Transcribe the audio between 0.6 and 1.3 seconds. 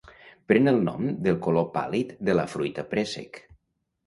el nom